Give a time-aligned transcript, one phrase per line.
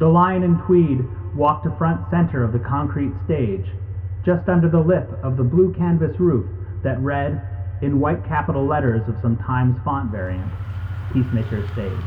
[0.00, 1.04] The lion in tweed
[1.34, 3.66] walked to front center of the concrete stage,
[4.24, 6.48] just under the lip of the blue canvas roof
[6.84, 7.42] that read,
[7.82, 10.52] in white capital letters of some Times font variant,
[11.12, 11.98] Peacemaker Stage.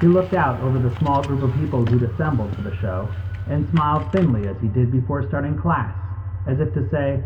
[0.00, 3.08] He looked out over the small group of people who'd assembled for the show
[3.48, 5.92] and smiled thinly as he did before starting class,
[6.46, 7.20] as if to say,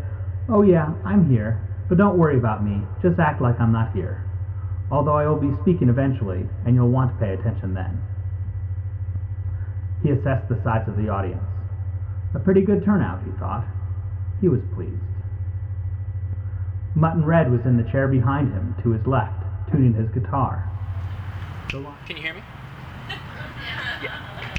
[0.49, 1.61] Oh yeah, I'm here,
[1.91, 4.25] but don't worry about me, just act like I'm not here.
[4.91, 8.01] Although I will be speaking eventually, and you'll want to pay attention then.
[10.03, 11.43] He assessed the size of the audience.
[12.35, 13.65] A pretty good turnout, he thought.
[14.41, 14.97] He was pleased.
[16.95, 20.69] Mutton Red was in the chair behind him, to his left, tuning his guitar.
[21.71, 22.43] Can you hear me?
[24.03, 24.57] yeah.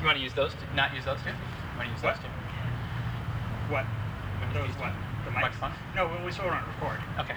[0.00, 0.52] You want to use those?
[0.52, 0.60] Two?
[0.74, 1.28] Not use those two?
[1.30, 1.34] You
[1.76, 2.14] want to use What?
[2.14, 3.72] those two?
[3.72, 3.84] What?
[4.54, 4.92] Those use what?
[5.24, 5.42] The the mics?
[5.42, 5.72] microphone?
[5.96, 6.98] No, we we still don't record.
[7.18, 7.34] Okay.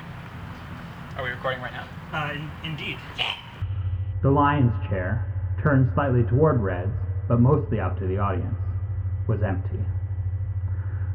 [1.17, 1.87] Are we recording right now?
[2.13, 2.97] Uh, in- indeed.
[4.21, 5.25] The lion's chair,
[5.61, 6.91] turned slightly toward Red's,
[7.27, 8.55] but mostly out to the audience,
[9.27, 9.79] was empty.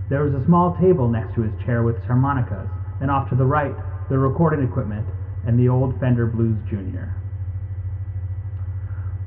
[0.08, 2.68] There was a small table next to his chair with his harmonicas,
[3.00, 3.74] and off to the right,
[4.10, 5.06] the recording equipment
[5.46, 7.14] and the old Fender Blues Junior.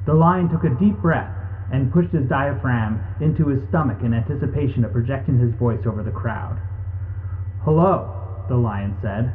[0.06, 1.33] The lion took a deep breath
[1.72, 6.11] and pushed his diaphragm into his stomach in anticipation of projecting his voice over the
[6.11, 6.61] crowd.
[7.63, 9.33] Hello, the lion said.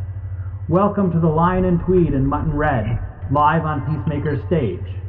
[0.68, 3.00] Welcome to the Lion in Tweed and Mutton Red,
[3.32, 4.99] live on Peacemaker's stage.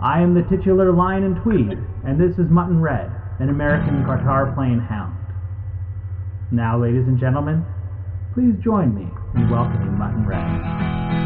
[0.00, 4.52] I am the titular Lion in Tweed, and this is Mutton Red, an American guitar
[4.54, 5.16] playing hound.
[6.50, 7.64] Now, ladies and gentlemen,
[8.34, 11.23] please join me in welcoming Mutton Red.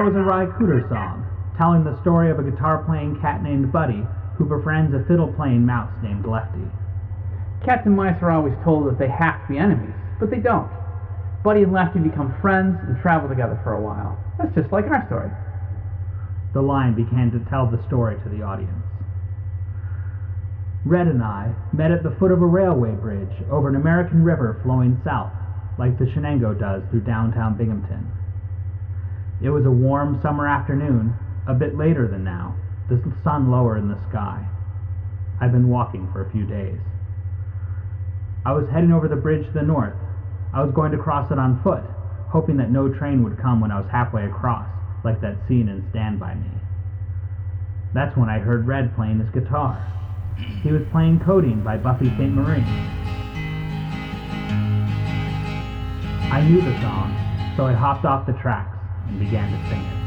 [0.00, 1.28] That was a Ry Cooder song,
[1.58, 4.00] telling the story of a guitar playing cat named Buddy
[4.38, 6.64] who befriends a fiddle playing mouse named Lefty.
[7.66, 10.72] Cats and mice are always told that they have to be enemies, but they don't.
[11.44, 14.16] Buddy and Lefty become friends and travel together for a while.
[14.38, 15.28] That's just like our story.
[16.54, 18.80] The lion began to tell the story to the audience.
[20.86, 24.58] Red and I met at the foot of a railway bridge over an American river
[24.62, 25.36] flowing south,
[25.78, 28.10] like the Chenango does through downtown Binghamton.
[29.42, 31.14] It was a warm summer afternoon,
[31.46, 32.56] a bit later than now,
[32.90, 34.46] the sun lower in the sky.
[35.40, 36.78] I've been walking for a few days.
[38.44, 39.94] I was heading over the bridge to the north.
[40.52, 41.84] I was going to cross it on foot,
[42.28, 44.68] hoping that no train would come when I was halfway across,
[45.04, 46.50] like that scene in Stand By Me.
[47.94, 49.80] That's when I heard Red playing his guitar.
[50.62, 52.64] He was playing Codine by Buffy Sainte-Marie.
[56.30, 58.79] I knew the song, so I hopped off the tracks
[59.10, 59.99] and began to sing.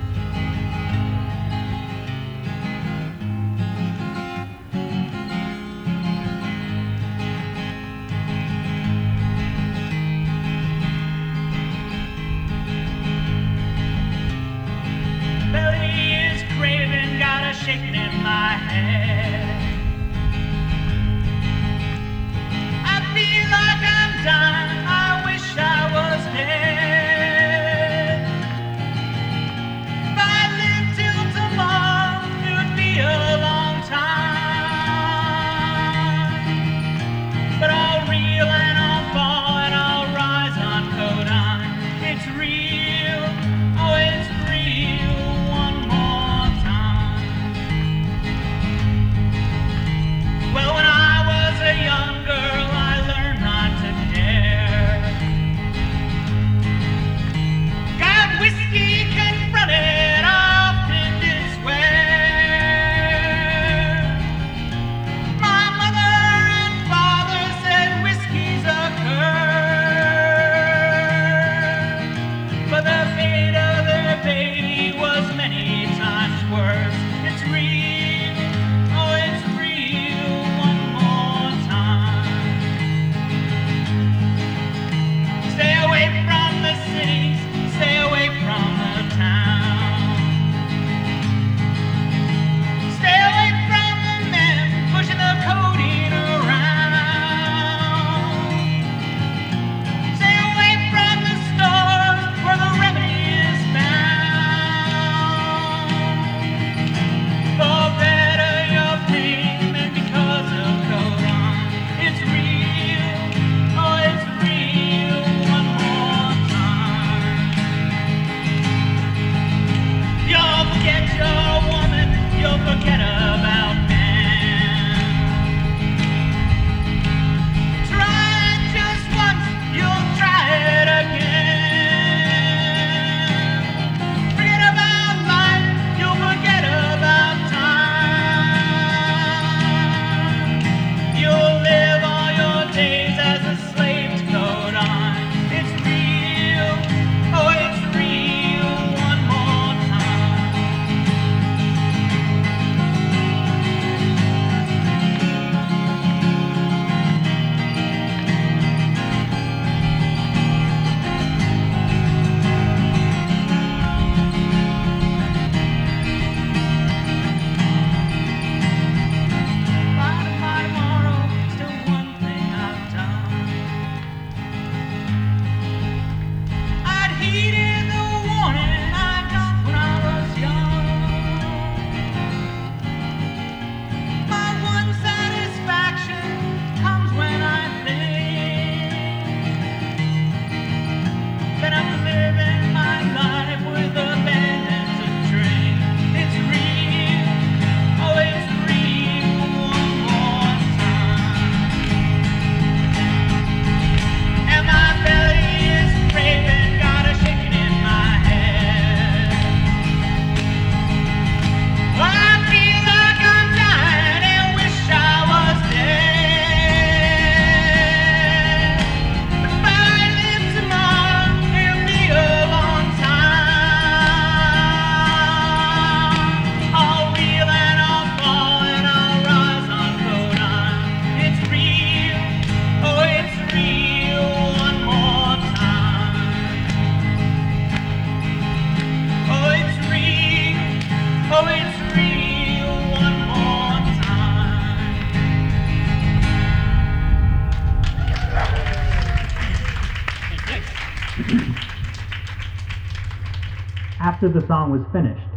[254.33, 255.29] The song was finished,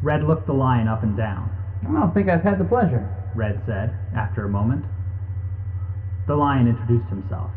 [0.00, 1.50] Red looked the lion up and down.
[1.86, 3.06] I don't think I've had the pleasure.
[3.34, 4.86] Red said, after a moment.
[6.26, 7.50] The lion introduced himself.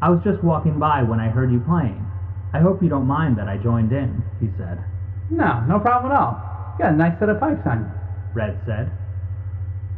[0.00, 2.06] I was just walking by when I heard you playing.
[2.54, 4.82] I hope you don't mind that I joined in, he said.
[5.28, 6.40] No, no problem at all.
[6.78, 7.90] You got a nice set of pipes on you.
[8.32, 8.90] Red said.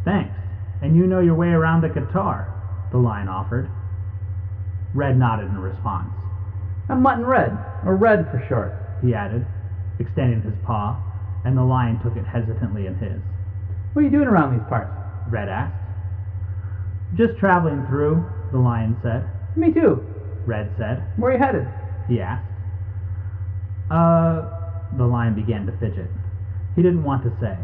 [0.04, 0.34] Thanks.
[0.82, 2.52] And you know your way around the guitar,
[2.90, 3.70] the lion offered.
[4.92, 6.10] Red nodded in response.
[6.88, 7.56] I'm Mutton Red,
[7.86, 8.74] or Red for short.
[9.02, 9.46] He added,
[9.98, 10.96] extending his paw,
[11.44, 13.20] and the lion took it hesitantly in his.
[13.92, 14.92] What are you doing around these parts?
[15.30, 15.74] Red asked.
[17.16, 19.28] Just traveling through, the lion said.
[19.56, 20.04] Me too.
[20.46, 21.02] Red said.
[21.16, 21.66] Where are you headed?
[22.08, 22.46] He asked.
[23.90, 24.48] Uh,
[24.96, 26.10] the lion began to fidget.
[26.76, 27.56] He didn't want to say.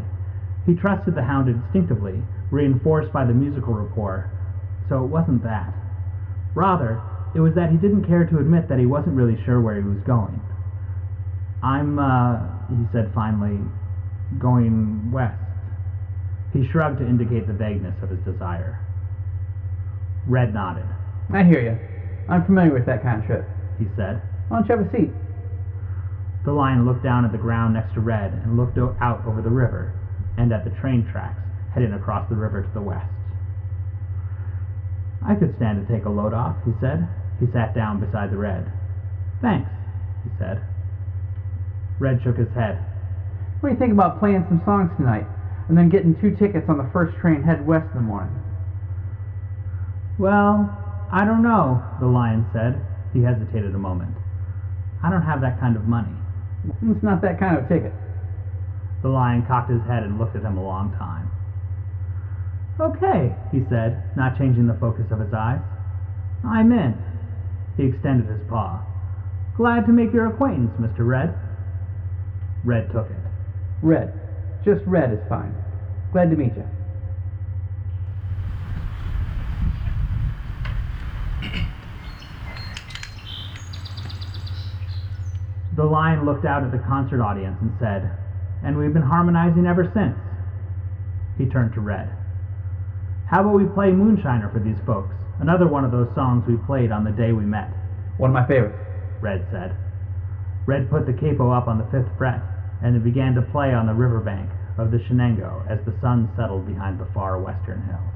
[0.65, 4.29] He trusted the hound instinctively, reinforced by the musical rapport,
[4.89, 5.73] so it wasn't that.
[6.55, 7.01] Rather,
[7.35, 9.87] it was that he didn't care to admit that he wasn't really sure where he
[9.87, 10.41] was going.
[11.65, 12.37] I'm, uh,
[12.69, 13.59] he said finally,
[14.39, 15.39] Going west.
[16.53, 18.79] He shrugged to indicate the vagueness of his desire.
[20.27, 20.85] Red nodded.
[21.33, 21.77] I hear you.
[22.29, 23.45] I'm familiar with that kind of trip.
[23.77, 24.21] He said.
[24.47, 25.09] Why don't you have a seat?
[26.45, 29.41] The lion looked down at the ground next to Red and looked o- out over
[29.41, 29.93] the river
[30.37, 31.41] and at the train tracks
[31.73, 33.09] heading across the river to the west.
[35.25, 37.07] I could stand to take a load off, he said.
[37.39, 38.71] He sat down beside the Red.
[39.41, 39.69] Thanks,
[40.23, 40.61] he said.
[41.99, 42.79] Red shook his head.
[43.59, 45.25] What do you think about playing some songs tonight,
[45.69, 48.35] and then getting two tickets on the first train head west in the morning?
[50.19, 50.69] Well,
[51.11, 52.81] I don't know, the lion said.
[53.13, 54.15] He hesitated a moment.
[55.03, 56.13] I don't have that kind of money.
[56.83, 57.93] It's not that kind of ticket.
[59.01, 61.31] The lion cocked his head and looked at him a long time.
[62.79, 65.61] Okay, he said, not changing the focus of his eyes.
[66.43, 66.97] I'm in.
[67.77, 68.83] He extended his paw.
[69.55, 71.07] Glad to make your acquaintance, Mr.
[71.07, 71.35] Red.
[72.65, 73.17] Red took it.
[73.83, 74.19] Red.
[74.65, 75.53] Just red is fine.
[76.11, 76.65] Glad to meet you.
[85.75, 88.09] The lion looked out at the concert audience and said,
[88.63, 90.17] And we've been harmonizing ever since.
[91.37, 92.09] He turned to Red.
[93.27, 95.13] How about we play Moonshiner for these folks?
[95.39, 97.69] Another one of those songs we played on the day we met,
[98.17, 98.79] One of my favorites.
[99.21, 99.75] Red said.
[100.65, 102.41] Red put the capo up on the fifth fret,
[102.85, 106.67] and it began to play on the riverbank of the Chenango as the sun settled
[106.67, 108.14] behind the far western hills.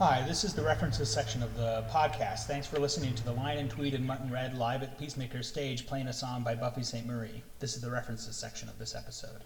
[0.00, 2.46] Hi, this is the references section of the podcast.
[2.46, 5.86] Thanks for listening to the Lion in Tweed and Mutton Red live at Peacemaker stage
[5.86, 7.44] playing a song by Buffy Sainte-Marie.
[7.60, 9.44] This is the references section of this episode.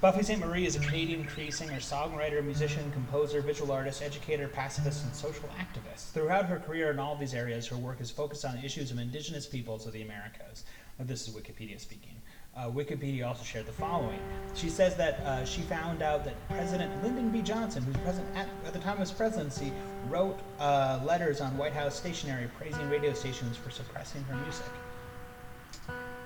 [0.00, 5.12] Buffy Sainte-Marie is a Canadian Cree singer, songwriter, musician, composer, visual artist, educator, pacifist, and
[5.12, 6.12] social activist.
[6.12, 9.44] Throughout her career in all these areas, her work is focused on issues of indigenous
[9.44, 10.62] peoples of the Americas.
[11.00, 12.22] This is Wikipedia speaking.
[12.58, 14.18] Uh, Wikipedia also shared the following.
[14.54, 17.40] She says that uh, she found out that President Lyndon B.
[17.40, 19.72] Johnson, who's president at, at the time of his presidency,
[20.08, 24.66] wrote uh, letters on White House stationery praising radio stations for suppressing her music.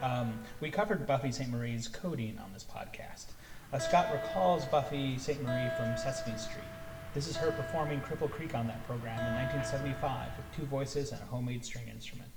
[0.00, 1.50] Um, we covered Buffy St.
[1.50, 3.26] Marie's Codine on this podcast.
[3.70, 6.64] Uh, Scott recalls Buffy Sainte-Marie from Sesame Street.
[7.12, 11.20] This is her performing Cripple Creek on that program in 1975 with two voices and
[11.20, 12.30] a homemade string instrument.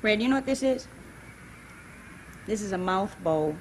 [0.00, 0.88] Red, you know what this is?
[2.46, 3.56] This is a mouth bow.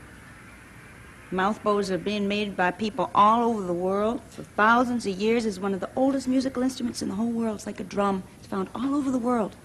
[1.32, 5.46] Mouth bows are being made by people all over the world for thousands of years.
[5.46, 7.56] It's one of the oldest musical instruments in the whole world.
[7.56, 8.24] It's like a drum.
[8.40, 9.56] It's found all over the world.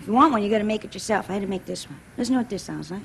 [0.00, 1.30] If you want one, you got to make it yourself.
[1.30, 2.00] I had to make this one.
[2.16, 3.02] Listen to what this sounds like.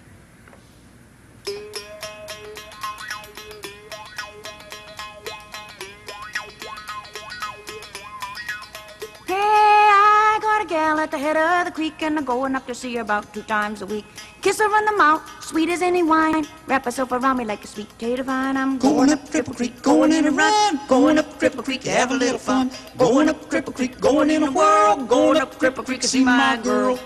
[9.27, 12.65] Hey, I got a gal at the head of the creek, and I'm going up
[12.67, 14.05] to see her about two times a week.
[14.49, 16.43] Kiss her on the mouth, sweet as any wine.
[16.65, 18.57] Wrap herself around me like a sweet potato vine.
[18.57, 20.79] I'm going up Cripple Creek, going in a run.
[20.87, 22.71] Going up Cripple Creek to have a little fun.
[22.97, 24.95] Going up Cripple Creek, going in a whirl.
[25.05, 26.97] Going up Cripple Creek to see my girl.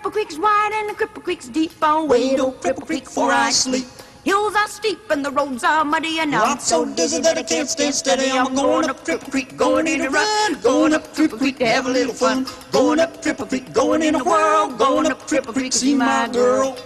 [0.00, 1.72] Cripple Creek's wide and the Cripple Creek's deep.
[1.82, 3.84] I'll wade oh Cripple Creek before I sleep.
[4.24, 7.68] Hills are steep and the roads are muddy and I'm so dizzy that I can't
[7.68, 8.30] stay steady.
[8.30, 11.84] I'm going up Cripple Creek, going in a run, going up Cripple Creek to have
[11.84, 12.46] a little fun.
[12.72, 16.28] Going up Cripple Creek, going in a whirl, going up Cripple Creek to see my
[16.32, 16.78] girl.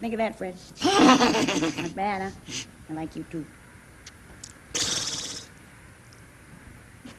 [0.00, 0.54] Think of that, Fred.
[0.84, 2.52] Not bad, huh?
[2.90, 3.44] I like you too.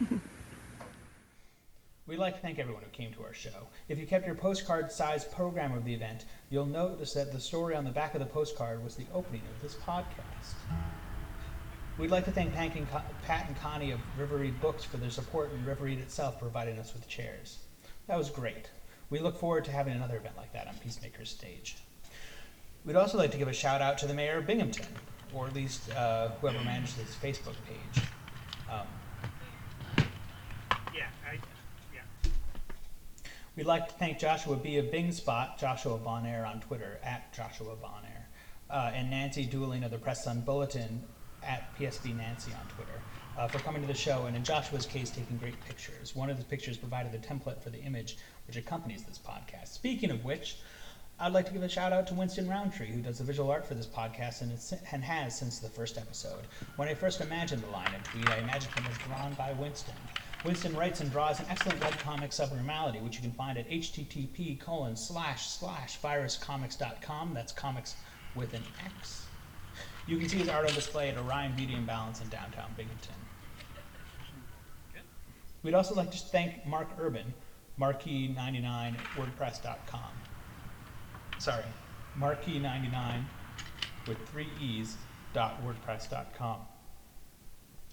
[2.08, 3.68] We'd like to thank everyone who came to our show.
[3.88, 7.76] If you kept your postcard sized program of the event, you'll notice that the story
[7.76, 10.56] on the back of the postcard was the opening of this podcast.
[11.98, 15.12] We'd like to thank Pat and, Con- Pat and Connie of River Books for their
[15.12, 17.60] support and River itself providing us with chairs.
[18.08, 18.70] That was great.
[19.10, 21.78] We look forward to having another event like that on Peacemaker's stage.
[22.84, 24.88] We'd also like to give a shout out to the mayor of Binghamton,
[25.34, 28.04] or at least uh, whoever managed his Facebook page.
[28.70, 28.88] Um,
[30.94, 31.38] Yeah, I,
[31.94, 32.02] yeah.
[33.56, 34.78] We'd like to thank Joshua B.
[34.78, 38.26] of Bing Spot, Joshua Bonaire on Twitter, at Joshua Bonaire,
[38.68, 41.04] uh, and Nancy Dooling of the Press Sun Bulletin,
[41.44, 43.00] at PSB Nancy on Twitter,
[43.38, 46.16] uh, for coming to the show and, in Joshua's case, taking great pictures.
[46.16, 49.68] One of the pictures provided the template for the image which accompanies this podcast.
[49.68, 50.58] Speaking of which,
[51.20, 53.68] I'd like to give a shout out to Winston Rowntree, who does the visual art
[53.68, 54.52] for this podcast and,
[54.92, 56.48] and has since the first episode.
[56.78, 59.94] When I first imagined the Lion in Tweed, I imagined him as drawn by Winston.
[60.44, 64.96] Winston writes and draws an excellent webcomic Subnormality, which you can find at http colon
[64.96, 67.34] slash slash viruscomix.com.
[67.34, 67.96] That's comics
[68.36, 69.26] with an X.
[70.06, 73.16] You can see his art on display at Orion Beauty and Balance in downtown Binghamton.
[75.64, 77.34] We'd also like to thank Mark Urban,
[77.80, 80.12] marquee99 wordpress.com.
[81.40, 81.64] Sorry,
[82.20, 83.24] marquee99
[84.08, 84.98] with three E's
[85.34, 86.58] dot wordpress.com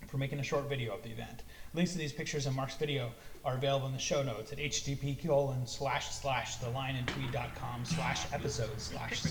[0.09, 1.45] for making a short video of the event.
[1.73, 3.13] Links to these pictures and Mark's video
[3.45, 9.23] are available in the show notes at http colon slash slash thelineandtweed.com slash episode slash.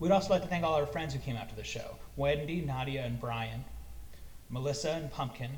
[0.00, 2.60] We'd also like to thank all our friends who came out to the show Wendy,
[2.60, 3.64] Nadia, and Brian,
[4.50, 5.50] Melissa and Pumpkin,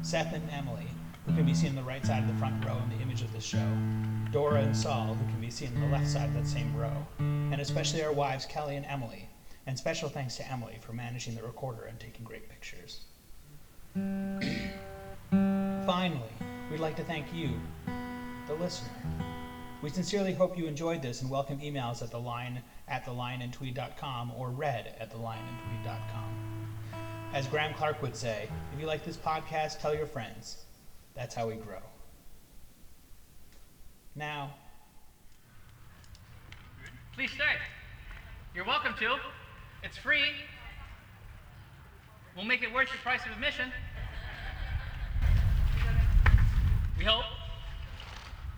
[0.00, 0.86] Seth and Emily,
[1.26, 3.20] who can be seen on the right side of the front row in the image
[3.20, 3.70] of the show,
[4.32, 7.06] Dora and Saul, who can be seen on the left side of that same row,
[7.18, 9.28] and especially our wives Kelly and Emily.
[9.66, 13.00] And special thanks to Emily for managing the recorder and taking great pictures.
[15.86, 16.32] Finally,
[16.70, 17.60] we'd like to thank you,
[18.46, 18.90] the listener.
[19.82, 24.32] We sincerely hope you enjoyed this and welcome emails at the line at the thelionandtweed.com
[24.36, 26.68] or read at the thelionandtweed.com.
[27.32, 30.58] As Graham Clark would say, if you like this podcast, tell your friends.
[31.14, 31.80] That's how we grow.
[34.14, 34.52] Now,
[37.14, 37.56] Please stay.
[38.54, 39.16] You're welcome to.
[39.82, 40.24] It's free.
[42.36, 43.72] We'll make it worth your price of admission.
[46.96, 47.24] We hope.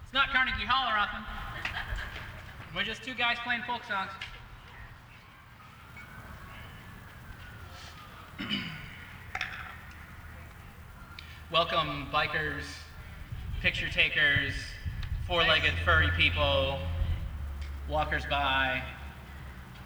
[0.05, 1.25] It's not Carnegie Hall or nothing.
[2.75, 4.11] We're just two guys playing folk songs.
[11.51, 12.65] Welcome, bikers,
[13.63, 14.53] picture takers,
[15.27, 16.79] four legged furry people,
[17.89, 18.83] walkers by,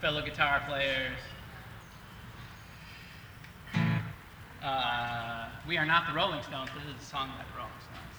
[0.00, 1.18] fellow guitar players.
[4.66, 8.15] Uh, we are not the Rolling Stones, this is a song by the Rolling Stones.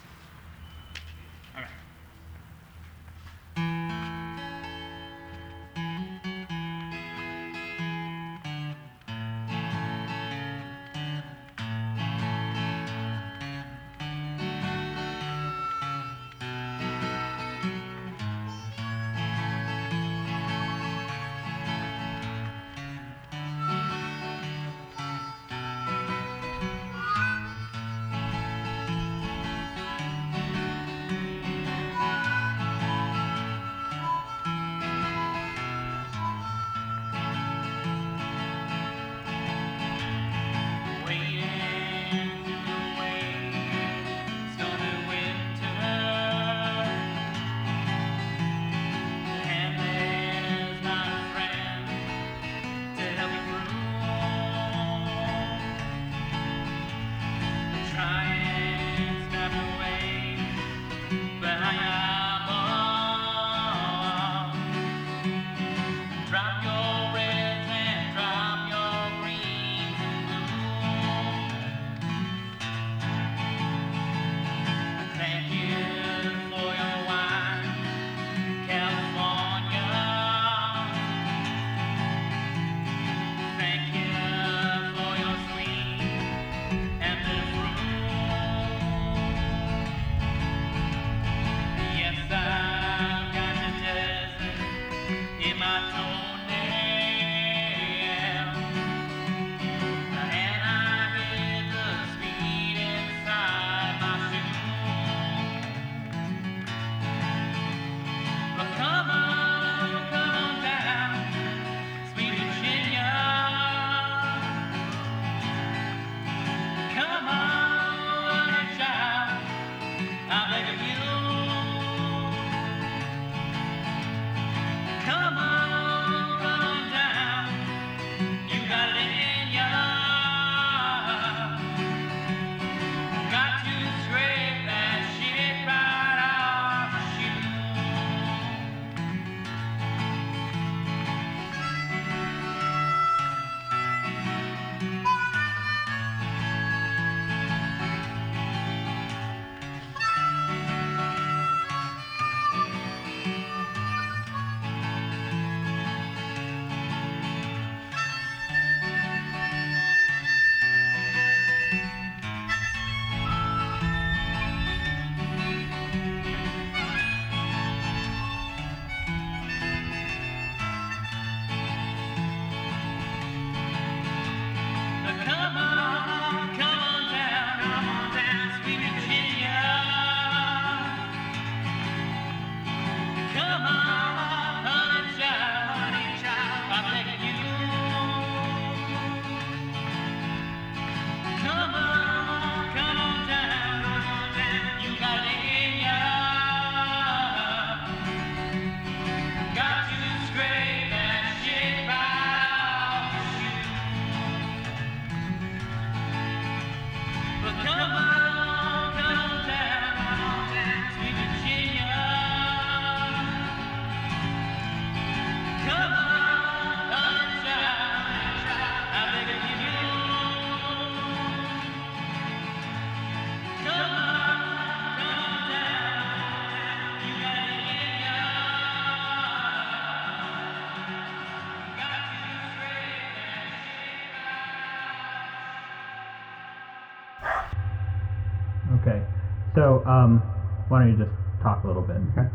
[240.78, 241.98] Why don't you just talk a little bit?
[242.14, 242.30] Okay.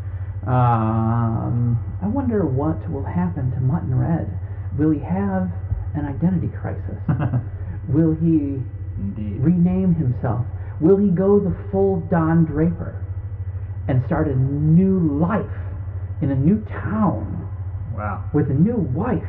[0.45, 4.27] Um, I wonder what will happen to Mutton Red.
[4.77, 5.47] Will he have
[5.95, 6.99] an identity crisis?
[7.87, 8.59] Will he
[8.99, 9.39] Indeed.
[9.39, 10.45] rename himself?
[10.81, 12.99] Will he go the full Don Draper
[13.87, 15.55] and start a new life
[16.21, 17.47] in a new town
[17.95, 18.29] wow.
[18.33, 19.23] with a new wife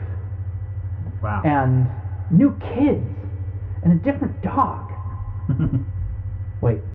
[1.23, 1.43] Wow.
[1.45, 1.87] and
[2.37, 3.07] new kids
[3.85, 4.91] and a different dog.
[6.61, 6.81] Wait,